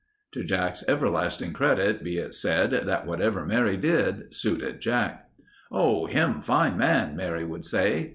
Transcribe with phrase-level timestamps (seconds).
[0.31, 5.29] To Jack's everlasting credit, be it said that whatever Mary did, suited Jack.
[5.71, 8.09] "Oh, him fine man," Mary would say.